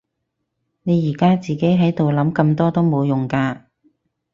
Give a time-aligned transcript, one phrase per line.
[0.81, 3.65] 你而家自己喺度諗咁多都冇用㗎